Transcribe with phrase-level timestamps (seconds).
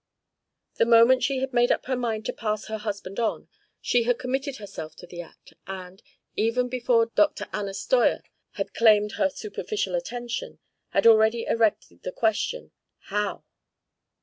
[0.77, 4.17] The moment she had made up her mind to pass her husband on, she had
[4.17, 6.01] committed herself to the act; and,
[6.35, 7.47] even before Dr.
[7.53, 8.21] Anna Steuer
[8.53, 10.57] had claimed her superficial attention,
[10.89, 12.71] had already erected the question,
[13.13, 13.43] How?